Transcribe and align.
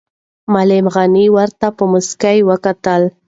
معلم 0.53 0.85
غني 0.95 1.25
ورته 1.35 1.67
په 1.77 1.83
موسکا 1.91 2.31
وکتل. 2.49 3.01